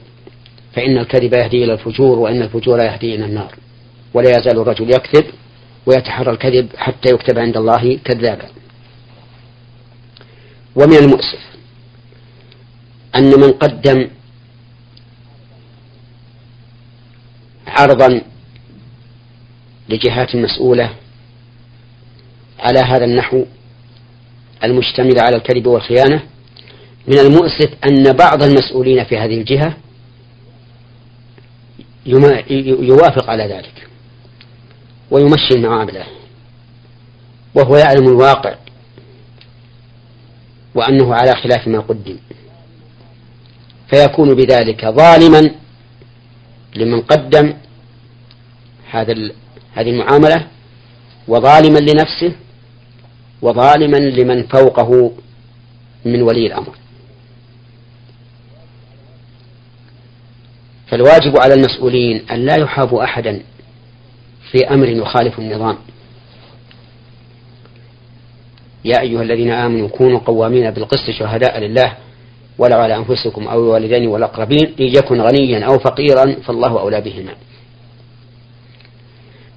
فإن 0.72 0.98
الكذب 0.98 1.32
يهدي 1.34 1.64
إلى 1.64 1.72
الفجور 1.72 2.18
وإن 2.18 2.42
الفجور 2.42 2.80
يهدي 2.80 3.14
إلى 3.14 3.24
النار. 3.24 3.54
ولا 4.14 4.30
يزال 4.30 4.58
الرجل 4.60 4.90
يكذب 4.90 5.24
ويتحرى 5.86 6.30
الكذب 6.30 6.68
حتى 6.76 7.08
يكتب 7.14 7.38
عند 7.38 7.56
الله 7.56 7.98
كذابا. 8.04 8.48
ومن 10.76 10.96
المؤسف 10.96 11.48
أن 13.16 13.40
من 13.40 13.52
قدم 13.52 14.08
عرضا 17.66 18.20
لجهات 19.88 20.36
مسؤولة 20.36 20.90
على 22.58 22.78
هذا 22.78 23.04
النحو 23.04 23.44
المشتمل 24.64 25.20
على 25.20 25.36
الكذب 25.36 25.66
والخيانة 25.66 26.22
من 27.08 27.18
المؤسف 27.18 27.70
أن 27.90 28.12
بعض 28.12 28.42
المسؤولين 28.42 29.04
في 29.04 29.18
هذه 29.18 29.34
الجهة 29.40 29.76
يوافق 32.80 33.30
على 33.30 33.44
ذلك 33.44 33.88
ويمشي 35.10 35.54
المعاملة 35.54 36.04
وهو 37.54 37.76
يعلم 37.76 38.08
الواقع 38.08 38.54
وأنه 40.74 41.14
على 41.14 41.34
خلاف 41.34 41.68
ما 41.68 41.80
قدم. 41.80 42.16
فيكون 43.90 44.34
بذلك 44.34 44.86
ظالما 44.86 45.50
لمن 46.76 47.00
قدم 47.00 47.54
هذا 48.90 49.14
هذه 49.74 49.90
المعاملة 49.90 50.46
وظالما 51.28 51.78
لنفسه 51.78 52.32
وظالما 53.42 53.96
لمن 53.96 54.42
فوقه 54.42 55.12
من 56.04 56.22
ولي 56.22 56.46
الأمر. 56.46 56.77
فالواجب 60.90 61.38
على 61.38 61.54
المسؤولين 61.54 62.22
أن 62.30 62.46
لا 62.46 62.56
يحابوا 62.56 63.04
أحدا 63.04 63.42
في 64.50 64.70
أمر 64.70 64.88
يخالف 64.88 65.38
النظام. 65.38 65.78
يا 68.84 69.00
أيها 69.00 69.22
الذين 69.22 69.50
آمنوا 69.50 69.88
كونوا 69.88 70.18
قوامين 70.18 70.70
بالقسط 70.70 71.10
شهداء 71.18 71.58
لله 71.58 71.96
ولو 72.58 72.78
على 72.78 72.96
أنفسكم 72.96 73.48
أو 73.48 73.60
الوالدين 73.60 74.06
والأقربين 74.08 74.74
إن 74.80 74.86
يكن 74.86 75.20
غنيا 75.20 75.66
أو 75.66 75.78
فقيرا 75.78 76.36
فالله 76.46 76.80
أولى 76.80 77.00
بهما. 77.00 77.32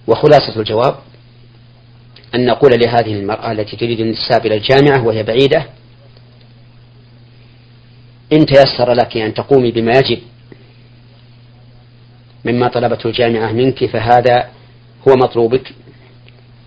وخلاصة 0.08 0.60
الجواب 0.60 0.96
أن 2.36 2.46
نقول 2.46 2.72
لهذه 2.80 3.14
المرأة 3.14 3.52
التي 3.52 3.78
تريد 3.78 4.00
النساب 4.00 4.46
إلى 4.46 4.56
الجامعة 4.56 5.06
وهي 5.08 5.24
بعيدة 5.24 5.66
إن 8.34 8.46
تيسر 8.46 8.94
لك 8.94 9.18
أن 9.18 9.34
تقومي 9.34 9.72
بما 9.72 9.92
يجب 9.92 10.20
مما 12.45 12.67
طلبته 12.67 13.07
الجامعة 13.07 13.51
منك 13.51 13.86
فهذا 13.86 14.50
هو 15.07 15.15
مطلوبك. 15.15 15.74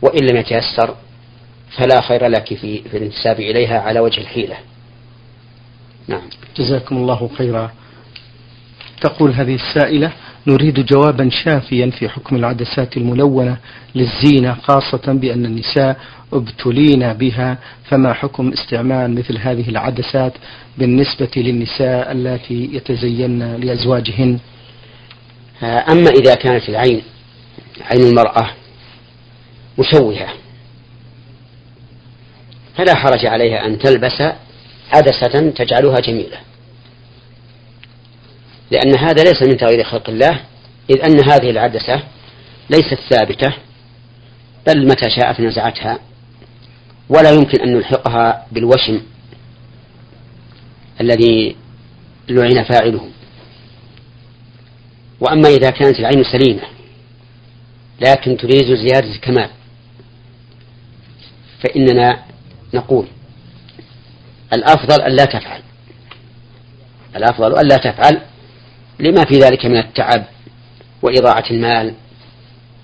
وإن 0.03 0.27
لم 0.27 0.37
يتيسر 0.37 0.95
فلا 1.77 2.01
خير 2.01 2.27
لك 2.27 2.55
في, 2.55 2.83
في 2.83 2.97
الانتساب 2.97 3.41
إليها 3.41 3.81
على 3.81 4.01
وجه 4.01 4.21
الحيلة. 4.21 4.57
نعم. 6.09 6.23
جزاكم 6.57 6.97
الله 6.97 7.31
خيرا. 7.39 7.71
تقول 9.01 9.31
هذه 9.33 9.55
السائلة 9.55 10.13
نريد 10.47 10.87
جوابا 10.87 11.29
شافيا 11.31 11.91
في 11.91 12.09
حكم 12.09 12.37
العدسات 12.37 12.97
الملونة 12.97 13.57
للزينة 13.95 14.55
خاصة 14.55 15.13
بأن 15.13 15.45
النساء 15.45 15.97
ابتلين 16.33 17.13
بها. 17.13 17.59
فما 17.85 18.13
حكم 18.13 18.53
استعمال 18.53 19.15
مثل 19.15 19.39
هذه 19.39 19.69
العدسات 19.69 20.33
بالنسبة 20.79 21.31
للنساء 21.37 22.13
اللاتي 22.13 22.71
يتزين 22.73 23.57
لأزواجهن؟ 23.57 24.39
أما 25.63 26.11
إذا 26.11 26.35
كانت 26.35 26.69
العين 26.69 27.03
عين 27.81 28.03
المرأة 28.03 28.51
مشوهة 29.79 30.29
فلا 32.77 32.95
حرج 32.95 33.27
عليها 33.27 33.67
أن 33.67 33.79
تلبس 33.79 34.23
عدسة 34.93 35.51
تجعلها 35.51 36.01
جميلة. 36.01 36.39
لأن 38.71 38.99
هذا 38.99 39.23
ليس 39.23 39.43
من 39.43 39.57
تغيير 39.57 39.85
خلق 39.85 40.11
الله 40.11 40.41
إذ 40.91 41.01
أن 41.05 41.31
هذه 41.31 41.51
العدسة 41.51 42.03
ليست 42.71 42.99
ثابتة 43.11 43.53
بل 44.67 44.87
متى 44.87 45.11
شاءت 45.11 45.41
نزعتها. 45.41 45.99
ولا 47.09 47.31
يمكن 47.31 47.61
أن 47.61 47.77
نلحقها 47.77 48.47
بالوشم 48.53 49.03
الذي 51.01 51.57
لعن 52.29 52.65
فاعله. 52.65 53.09
وأما 55.21 55.49
إذا 55.49 55.71
كانت 55.71 55.99
العين 55.99 56.25
سليمة 56.25 56.63
لكن 58.01 58.37
تريد 58.37 58.75
زيادة 58.75 59.15
الكمال 59.15 59.51
فإننا 61.61 62.23
نقول 62.75 63.07
الأفضل 64.53 65.03
أن 65.03 65.17
لا 65.17 65.25
تفعل. 65.25 65.61
الأفضل 67.17 67.59
أن 67.59 67.69
لا 67.69 67.77
تفعل 67.77 68.21
لما 69.01 69.25
في 69.25 69.39
ذلك 69.39 69.67
من 69.67 69.77
التعب 69.77 70.25
وإضاعة 71.03 71.45
المال 71.51 71.95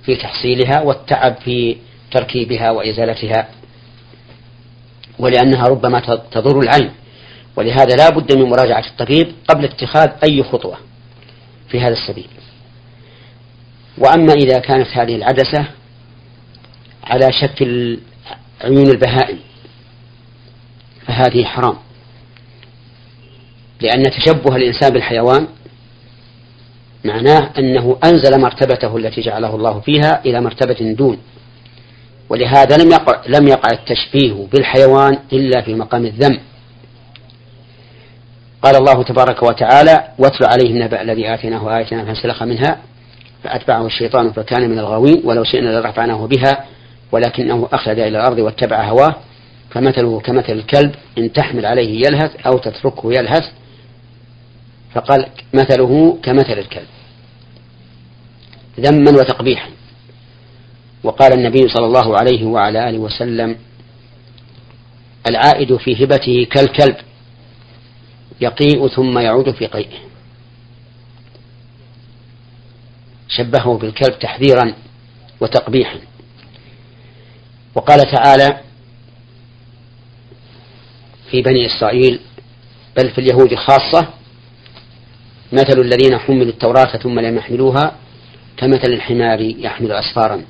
في 0.05 0.17
تحصيلها 0.17 0.81
والتعب 0.81 1.37
في 1.45 1.77
تركيبها 2.13 2.71
وإزالتها 2.71 3.49
ولأنها 5.19 5.69
ربما 5.69 6.01
تضر 6.33 6.61
العين. 6.61 6.91
ولهذا 7.57 7.97
لا 7.97 8.11
بد 8.11 8.37
من 8.37 8.49
مراجعة 8.49 8.85
الطبيب 8.87 9.33
قبل 9.49 9.65
اتخاذ 9.65 10.09
أي 10.25 10.43
خطوة. 10.43 10.90
في 11.71 11.81
هذا 11.81 11.93
السبيل. 11.93 12.29
وأما 13.99 14.33
إذا 14.33 14.59
كانت 14.59 14.89
هذه 14.89 15.17
العدسة 15.17 15.67
على 17.05 17.33
شكل 17.33 17.99
عيون 18.61 18.91
البهائم 18.91 19.39
فهذه 21.07 21.45
حرام. 21.45 21.77
لأن 23.81 24.03
تشبه 24.03 24.57
الإنسان 24.57 24.91
بالحيوان 24.91 25.49
معناه 27.05 27.51
أنه 27.59 27.99
أنزل 28.05 28.41
مرتبته 28.41 28.97
التي 28.97 29.21
جعله 29.21 29.55
الله 29.55 29.81
فيها 29.81 30.25
إلى 30.25 30.41
مرتبة 30.41 30.93
دون. 30.93 31.19
ولهذا 32.29 32.77
لم 32.77 32.91
يقع 32.91 33.23
لم 33.29 33.49
يقع 33.49 33.69
التشبيه 33.73 34.47
بالحيوان 34.53 35.19
إلا 35.33 35.63
في 35.63 35.75
مقام 35.75 36.07
الذم. 36.07 36.39
قال 38.63 38.77
الله 38.77 39.03
تبارك 39.03 39.43
وتعالى 39.43 40.09
واتل 40.19 40.45
عليهم 40.45 40.83
نبأ 40.83 41.03
الذي 41.03 41.35
آتيناه 41.35 41.77
آياتنا 41.77 42.05
فانسلخ 42.05 42.43
منها 42.43 42.79
فأتبعه 43.45 43.87
الشيطان 43.87 44.33
فكان 44.33 44.71
من 44.71 44.79
الغاوين 44.79 45.23
ولو 45.25 45.45
شئنا 45.45 45.81
لرفعناه 45.81 46.27
بها 46.27 46.65
ولكنه 47.13 47.69
أخلد 47.73 47.99
إلى 47.99 48.09
الأرض 48.09 48.39
واتبع 48.39 48.85
هواه 48.85 49.15
فمثله 49.71 50.21
كمثل 50.21 50.53
الكلب 50.53 50.95
إن 51.19 51.33
تحمل 51.33 51.67
عليه 51.67 52.07
يلهث 52.07 52.47
أو 52.47 52.59
تتركه 52.59 53.13
يلهث 53.13 53.45
فقال 54.95 55.27
مثله 55.55 56.19
كمثل 56.23 56.59
الكلب. 56.59 56.87
ذما 58.81 59.11
وتقبيحا. 59.11 59.69
وقال 61.05 61.33
النبي 61.33 61.69
صلى 61.69 61.87
الله 61.87 62.17
عليه 62.19 62.45
وعلى 62.47 62.89
آله 62.89 62.99
وسلم 62.99 63.57
العائد 65.29 65.77
في 65.77 66.05
هبته 66.05 66.47
كالكلب 66.51 66.97
يقيء 68.41 68.89
ثم 68.89 69.19
يعود 69.19 69.51
في 69.51 69.67
قيئه. 69.67 69.99
شبهه 73.29 73.79
بالكلب 73.79 74.19
تحذيرا 74.19 74.75
وتقبيحا. 75.41 76.01
وقال 77.75 78.01
تعالى 78.01 78.61
في 81.31 81.43
بني 81.43 81.67
إسرائيل 81.67 82.21
بل 82.97 83.11
في 83.11 83.19
اليهود 83.21 83.55
خاصة 83.55 84.09
مثل 85.53 85.81
الذين 85.81 86.19
حملوا 86.19 86.53
التوراة 86.53 86.97
ثم 86.97 87.21
لم 87.21 87.37
يحملوها 87.37 87.97
كمثل 88.57 88.93
الحمار 88.93 89.41
يحمل 89.41 89.93
أسفارا. 89.93 90.45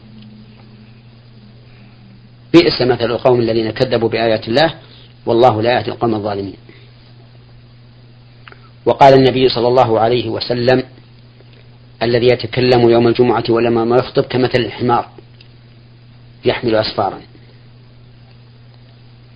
بئس 2.52 2.82
مثل 2.82 3.04
القوم 3.04 3.40
الذين 3.40 3.70
كذبوا 3.70 4.08
بآيات 4.08 4.48
الله 4.48 4.74
والله 5.26 5.62
لا 5.62 5.78
يهدي 5.78 5.90
القوم 5.90 6.14
الظالمين. 6.14 6.56
وقال 8.86 9.14
النبي 9.14 9.48
صلى 9.48 9.68
الله 9.68 10.00
عليه 10.00 10.28
وسلم 10.28 10.82
الذي 12.02 12.26
يتكلم 12.26 12.90
يوم 12.90 13.08
الجمعة 13.08 13.44
ولما 13.48 13.84
ما 13.84 13.96
يخطب 13.96 14.22
كمثل 14.22 14.58
الحمار 14.58 15.08
يحمل 16.44 16.74
أسفارا. 16.74 17.20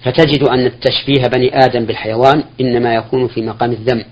فتجد 0.04 0.42
أن 0.42 0.66
التشبيه 0.66 1.26
بني 1.26 1.58
آدم 1.64 1.84
بالحيوان 1.84 2.44
إنما 2.60 2.94
يكون 2.94 3.28
في 3.28 3.42
مقام 3.42 3.72
الذم. 3.72 4.04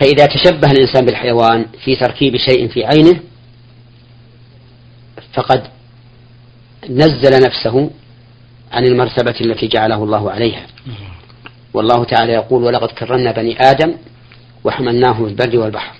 فإذا 0.00 0.26
تشبه 0.26 0.70
الإنسان 0.70 1.04
بالحيوان 1.04 1.66
في 1.84 1.96
تركيب 1.96 2.36
شيء 2.36 2.68
في 2.68 2.84
عينه 2.84 3.20
فقد 5.32 5.62
نزل 6.90 7.42
نفسه 7.46 7.90
عن 8.72 8.84
المرتبة 8.84 9.34
التي 9.40 9.66
جعله 9.66 10.04
الله 10.04 10.30
عليها. 10.30 10.66
والله 11.76 12.04
تعالى 12.04 12.32
يقول 12.32 12.64
ولقد 12.64 12.88
كرمنا 12.88 13.32
بني 13.32 13.60
آدم 13.60 13.94
وحملناهم 14.64 15.24
في 15.24 15.30
البر 15.30 15.58
والبحر 15.58 15.94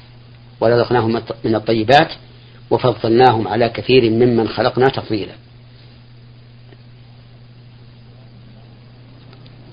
ورزقناهم 0.60 1.22
من 1.44 1.54
الطيبات 1.54 2.08
وفضلناهم 2.70 3.48
على 3.48 3.68
كثير 3.68 4.10
ممن 4.10 4.48
خلقنا 4.48 4.86
تفضيلا. 4.86 5.32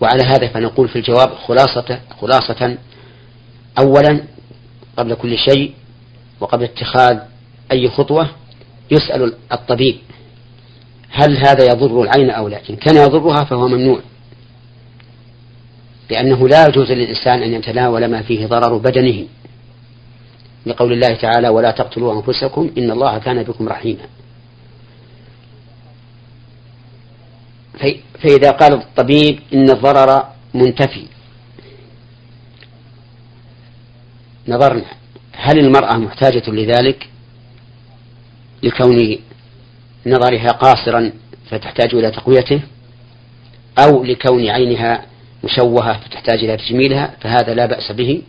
وعلى 0.01 0.23
هذا 0.23 0.47
فنقول 0.47 0.89
في 0.89 0.95
الجواب 0.95 1.29
خلاصة 1.47 1.99
خلاصة 2.21 2.77
أولا 3.79 4.23
قبل 4.97 5.13
كل 5.13 5.37
شيء 5.37 5.73
وقبل 6.39 6.63
اتخاذ 6.63 7.19
أي 7.71 7.89
خطوة 7.89 8.29
يسأل 8.91 9.33
الطبيب 9.51 9.95
هل 11.09 11.37
هذا 11.37 11.63
يضر 11.65 12.01
العين 12.01 12.29
أو 12.29 12.47
لا 12.47 12.59
إن 12.69 12.75
كان 12.75 12.95
يضرها 12.95 13.43
فهو 13.43 13.67
ممنوع. 13.67 13.99
لأنه 16.09 16.47
لا 16.47 16.67
يجوز 16.67 16.91
للإنسان 16.91 17.43
أن 17.43 17.53
يتناول 17.53 18.05
ما 18.05 18.21
فيه 18.21 18.45
ضرر 18.45 18.77
بدنه. 18.77 19.27
لقول 20.65 20.93
الله 20.93 21.15
تعالى 21.15 21.49
ولا 21.49 21.71
تقتلوا 21.71 22.13
أنفسكم 22.13 22.71
إن 22.77 22.91
الله 22.91 23.17
كان 23.17 23.43
بكم 23.43 23.69
رحيما. 23.69 24.05
فإذا 28.19 28.51
قال 28.51 28.73
الطبيب 28.73 29.39
إن 29.53 29.69
الضرر 29.69 30.23
منتفي. 30.53 31.05
نظرنا 34.47 34.85
هل 35.33 35.59
المرأة 35.59 35.97
محتاجة 35.97 36.51
لذلك؟ 36.51 37.09
لكون 38.63 39.17
نظرها 40.05 40.47
قاصرا 40.47 41.11
فتحتاج 41.49 41.95
إلى 41.95 42.11
تقويته؟ 42.11 42.61
أو 43.79 44.03
لكون 44.03 44.49
عينها 44.49 45.05
مشوهة 45.43 45.99
فتحتاج 45.99 46.43
إلى 46.43 46.57
تجميلها 46.57 47.15
فهذا 47.21 47.53
لا 47.53 47.65
بأس 47.65 47.91
به. 47.91 48.21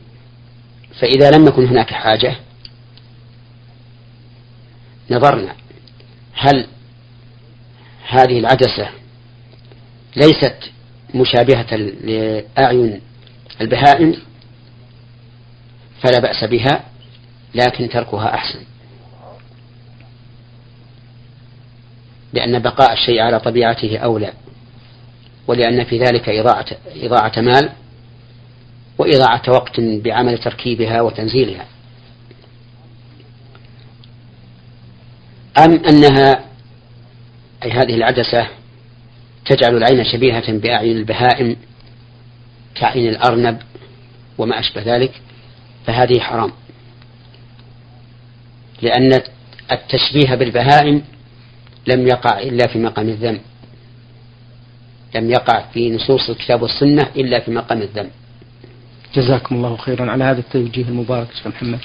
فإذا 1.00 1.31
لم 1.31 1.46
يكن 1.46 1.66
هناك 1.66 1.90
حاجة 1.90 2.37
نظرنا 5.11 5.55
هل 6.35 6.66
هذه 8.09 8.38
العدسة 8.38 8.88
ليست 10.16 10.57
مشابهة 11.14 11.77
لأعين 11.77 13.00
البهائم؟ 13.61 14.16
فلا 16.03 16.18
بأس 16.18 16.44
بها 16.44 16.85
لكن 17.55 17.88
تركها 17.88 18.35
أحسن. 18.35 18.61
لأن 22.33 22.59
بقاء 22.59 22.92
الشيء 22.92 23.20
على 23.20 23.40
طبيعته 23.40 23.98
أولى. 23.98 24.33
ولأن 25.46 25.85
في 25.85 25.98
ذلك 25.98 26.28
إضاعة, 26.28 26.66
إضاعة 26.96 27.33
مال 27.37 27.72
وإضاعة 28.98 29.42
وقت 29.48 29.80
بعمل 29.80 30.38
تركيبها 30.38 31.00
وتنزيلها. 31.00 31.66
أم 35.59 35.85
أنها 35.88 36.44
أي 37.64 37.70
هذه 37.70 37.94
العدسة 37.94 38.48
تجعل 39.46 39.76
العين 39.76 40.04
شبيهة 40.04 40.52
بأعين 40.52 40.96
البهائم 40.96 41.57
كعين 42.74 43.09
الأرنب 43.09 43.59
وما 44.38 44.61
أشبه 44.61 44.83
ذلك 44.83 45.12
فهذه 45.87 46.20
حرام. 46.20 46.52
لأن 48.83 49.20
التشبيه 49.72 50.35
بالبهائم 50.35 51.02
لم 51.87 52.07
يقع 52.07 52.38
إلا 52.38 52.66
في 52.66 52.78
مقام 52.78 53.09
الذم. 53.09 53.40
لم 55.14 55.31
يقع 55.31 55.61
في 55.72 55.90
نصوص 55.90 56.31
الكتاب 56.31 56.62
والسنة 56.62 57.07
إلا 57.16 57.40
في 57.40 57.50
مقام 57.50 57.83
الذم. 57.83 58.09
جزاكم 59.14 59.55
الله 59.55 59.77
خيرا 59.77 60.11
على 60.11 60.24
هذا 60.24 60.40
التوجيه 60.40 60.88
المبارك 60.88 61.27
شيخ 61.35 61.46
محمد. 61.46 61.79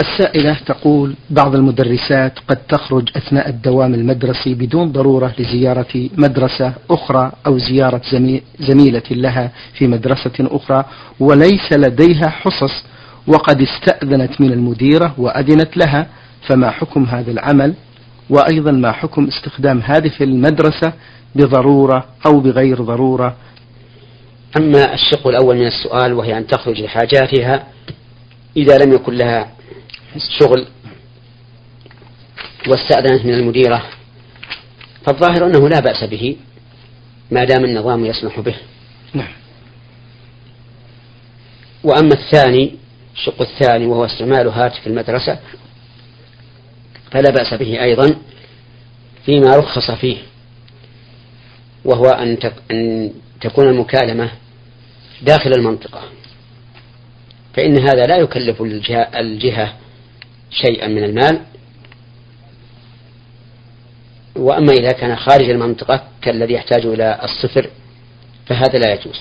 السائلة 0.00 0.56
تقول 0.66 1.14
بعض 1.30 1.54
المدرسات 1.54 2.38
قد 2.48 2.56
تخرج 2.56 3.10
أثناء 3.16 3.48
الدوام 3.48 3.94
المدرسي 3.94 4.54
بدون 4.54 4.92
ضرورة 4.92 5.34
لزيارة 5.38 6.08
مدرسة 6.16 6.72
أخرى 6.90 7.32
أو 7.46 7.58
زيارة 7.58 8.02
زميلة 8.60 9.02
لها 9.10 9.52
في 9.72 9.86
مدرسة 9.86 10.32
أخرى 10.40 10.84
وليس 11.20 11.72
لديها 11.72 12.28
حصص 12.28 12.84
وقد 13.26 13.62
استأذنت 13.62 14.40
من 14.40 14.52
المديرة 14.52 15.14
وأذنت 15.18 15.76
لها 15.76 16.06
فما 16.42 16.70
حكم 16.70 17.04
هذا 17.04 17.30
العمل؟ 17.30 17.74
وأيضا 18.30 18.70
ما 18.70 18.92
حكم 18.92 19.26
استخدام 19.26 19.78
هذه 19.78 20.12
المدرسة 20.20 20.92
بضرورة 21.34 22.06
أو 22.26 22.40
بغير 22.40 22.82
ضرورة. 22.82 23.36
أما 24.56 24.94
الشق 24.94 25.28
الأول 25.28 25.56
من 25.56 25.66
السؤال 25.66 26.12
وهي 26.12 26.38
أن 26.38 26.46
تخرج 26.46 26.80
لحاجاتها 26.80 27.66
إذا 28.56 28.78
لم 28.78 28.92
يكن 28.92 29.14
لها 29.14 29.52
شغل 30.38 30.66
واستأذنت 32.68 33.24
من 33.24 33.34
المديرة 33.34 33.82
فالظاهر 35.06 35.46
أنه 35.46 35.68
لا 35.68 35.80
بأس 35.80 36.04
به 36.04 36.36
ما 37.30 37.44
دام 37.44 37.64
النظام 37.64 38.04
يسمح 38.04 38.40
به. 38.40 38.54
نعم. 39.14 39.32
وأما 41.84 42.14
الثاني 42.14 42.74
الشق 43.14 43.42
الثاني 43.42 43.86
وهو 43.86 44.04
استعمال 44.04 44.48
هاتف 44.48 44.86
المدرسة 44.86 45.38
فلا 47.10 47.30
بأس 47.30 47.54
به 47.54 47.82
أيضا 47.82 48.16
فيما 49.26 49.56
رخص 49.56 49.90
فيه 49.90 50.16
وهو 51.84 52.04
أن 52.04 52.38
أن 52.70 53.10
تكون 53.40 53.68
المكالمة 53.68 54.30
داخل 55.22 55.52
المنطقة 55.52 56.02
فإن 57.54 57.78
هذا 57.78 58.06
لا 58.06 58.16
يكلف 58.16 58.62
الجهة, 58.62 59.74
شيئا 60.50 60.88
من 60.88 61.04
المال. 61.04 61.40
وأما 64.36 64.72
إذا 64.72 64.92
كان 64.92 65.16
خارج 65.16 65.50
المنطقة 65.50 66.02
كالذي 66.22 66.54
يحتاج 66.54 66.86
إلى 66.86 67.20
الصفر 67.24 67.70
فهذا 68.46 68.78
لا 68.78 68.92
يجوز. 68.92 69.20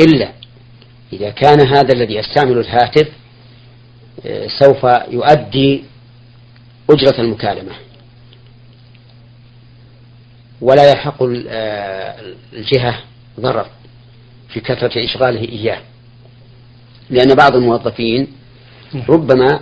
إلا 0.00 0.32
إذا 1.12 1.30
كان 1.30 1.60
هذا 1.60 1.92
الذي 1.94 2.14
يستعمل 2.14 2.58
الهاتف 2.58 3.08
آه، 4.26 4.46
سوف 4.46 4.84
يؤدي 5.08 5.84
أجرة 6.92 7.20
المكالمة. 7.20 7.72
ولا 10.60 10.90
يلحق 10.90 11.22
آه، 11.48 12.16
الجهة 12.52 13.00
ضرر 13.40 13.66
في 14.48 14.60
كثرة 14.60 15.04
إشغاله 15.04 15.40
إياه. 15.40 15.80
لأن 17.10 17.34
بعض 17.34 17.56
الموظفين 17.56 18.28
ربما 19.08 19.60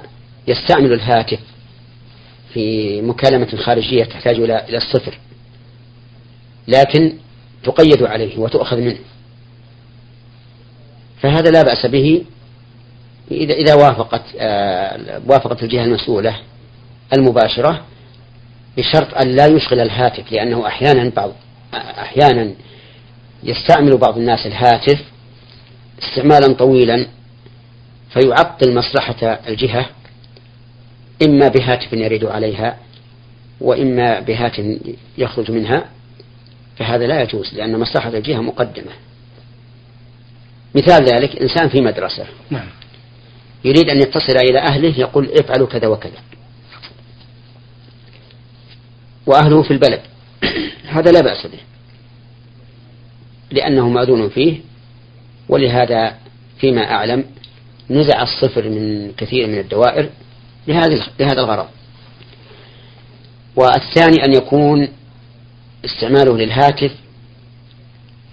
يستعمل 0.48 0.92
الهاتف 0.92 1.38
في 2.54 3.00
مكالمة 3.02 3.56
خارجية 3.56 4.04
تحتاج 4.04 4.36
إلى 4.36 4.68
إلى 4.68 4.76
الصفر 4.76 5.18
لكن 6.68 7.12
تقيد 7.64 8.02
عليه 8.02 8.38
وتؤخذ 8.38 8.76
منه. 8.76 8.98
فهذا 11.22 11.50
لا 11.50 11.62
بأس 11.62 11.86
به 11.86 12.24
إذا 13.30 13.54
إذا 13.54 13.74
وافقت 13.74 14.22
آه 14.38 15.22
وافقت 15.26 15.62
الجهة 15.62 15.84
المسؤولة 15.84 16.36
المباشرة 17.12 17.84
بشرط 18.76 19.14
أن 19.14 19.36
لا 19.36 19.46
يشغل 19.46 19.80
الهاتف 19.80 20.32
لأنه 20.32 20.66
أحيانا 20.66 21.10
بعض 21.16 21.32
أحيانا 21.74 22.52
يستعمل 23.42 23.96
بعض 23.96 24.18
الناس 24.18 24.46
الهاتف 24.46 25.00
استعمالا 26.02 26.54
طويلا 26.54 27.06
فيعطل 28.12 28.74
مصلحة 28.74 29.38
الجهة 29.48 29.86
إما 31.22 31.48
بهاتف 31.48 31.92
يريد 31.92 32.24
عليها 32.24 32.76
وإما 33.60 34.20
بهاتف 34.20 34.78
يخرج 35.18 35.50
منها 35.50 35.84
فهذا 36.76 37.06
لا 37.06 37.22
يجوز 37.22 37.54
لأن 37.54 37.78
مصلحة 37.78 38.08
الجهة 38.08 38.40
مقدمة 38.40 38.92
مثال 40.74 41.04
ذلك 41.04 41.42
إنسان 41.42 41.68
في 41.68 41.80
مدرسة 41.80 42.24
نعم. 42.50 42.66
يريد 43.64 43.88
أن 43.90 43.98
يتصل 43.98 44.36
إلى 44.50 44.58
أهله 44.58 45.00
يقول 45.00 45.30
افعلوا 45.40 45.66
كذا 45.66 45.88
وكذا 45.88 46.18
وأهله 49.26 49.62
في 49.62 49.70
البلد. 49.70 50.00
هذا 50.96 51.12
لا 51.12 51.20
بأس 51.20 51.46
به. 51.46 51.58
لأنه 53.50 53.88
مأذون 53.88 54.28
فيه 54.28 54.60
ولهذا 55.48 56.16
فيما 56.60 56.90
أعلم 56.90 57.24
نزع 57.90 58.22
الصفر 58.22 58.68
من 58.68 59.12
كثير 59.12 59.46
من 59.46 59.58
الدوائر 59.58 60.10
لهذا 60.68 61.40
الغرض. 61.40 61.68
والثاني 63.56 64.24
أن 64.24 64.32
يكون 64.32 64.88
استعماله 65.84 66.36
للهاتف 66.36 66.92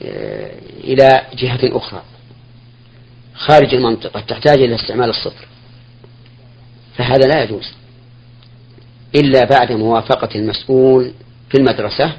آه، 0.02 0.52
إلى 0.84 1.22
جهة 1.34 1.60
أخرى. 1.64 2.04
خارج 3.36 3.74
المنطقة 3.74 4.20
تحتاج 4.20 4.62
إلى 4.62 4.76
استعمال 4.76 5.10
الصفر. 5.10 5.48
فهذا 6.98 7.28
لا 7.28 7.44
يجوز. 7.44 7.74
إلا 9.18 9.46
بعد 9.46 9.72
موافقة 9.72 10.30
المسؤول 10.36 11.12
في 11.50 11.58
المدرسة 11.58 12.14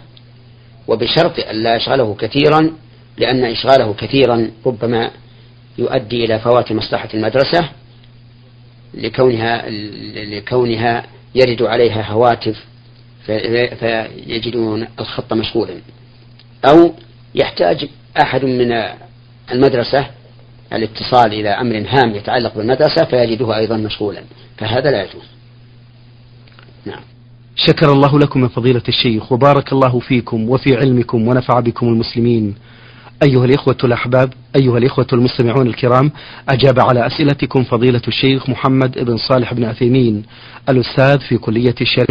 وبشرط 0.88 1.38
أن 1.50 1.62
لا 1.62 1.76
يشغله 1.76 2.14
كثيرا 2.14 2.70
لأن 3.18 3.44
إشغاله 3.44 3.94
كثيرا 3.94 4.50
ربما 4.66 5.10
يؤدي 5.78 6.24
إلى 6.24 6.38
فوات 6.38 6.72
مصلحة 6.72 7.08
المدرسة 7.14 7.68
لكونها 8.94 9.64
لكونها 10.24 11.04
يرد 11.34 11.62
عليها 11.62 12.02
هواتف 12.12 12.64
فيجدون 13.80 14.86
الخط 15.00 15.32
مشغولا. 15.32 15.74
أو 16.64 16.94
يحتاج 17.34 17.88
أحد 18.22 18.44
من 18.44 18.82
المدرسة 19.52 20.06
الاتصال 20.72 21.32
إلى 21.32 21.48
أمر 21.48 21.86
هام 21.88 22.14
يتعلق 22.14 22.54
بالمدرسة 22.54 23.04
فيجده 23.04 23.56
أيضا 23.56 23.76
مشغولا 23.76 24.22
فهذا 24.58 24.90
لا 24.90 25.02
يجوز. 25.02 25.37
نعم. 26.88 27.00
شكر 27.56 27.92
الله 27.92 28.18
لكم 28.18 28.42
يا 28.42 28.48
فضيلة 28.48 28.82
الشيخ 28.88 29.32
وبارك 29.32 29.72
الله 29.72 29.98
فيكم 29.98 30.48
وفي 30.50 30.76
علمكم 30.76 31.28
ونفع 31.28 31.60
بكم 31.60 31.88
المسلمين. 31.88 32.54
أيها 33.22 33.44
الإخوة 33.44 33.76
الأحباب 33.84 34.32
أيها 34.56 34.78
الإخوة 34.78 35.06
المستمعون 35.12 35.66
الكرام 35.66 36.10
أجاب 36.48 36.80
على 36.80 37.06
أسئلتكم 37.06 37.64
فضيلة 37.64 38.02
الشيخ 38.08 38.50
محمد 38.50 38.98
بن 38.98 39.16
صالح 39.16 39.54
بن 39.54 39.64
عثيمين 39.64 40.22
الأستاذ 40.68 41.18
في 41.18 41.38
كلية 41.38 41.74
الشريعة. 41.80 42.06